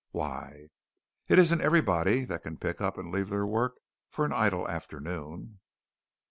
[0.09, 0.69] "Why?"
[1.27, 3.77] "It isn't everybody that can pick up and leave their work
[4.09, 5.59] for an idle afternoon."